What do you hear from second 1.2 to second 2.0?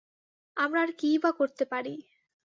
বা করতে পারি।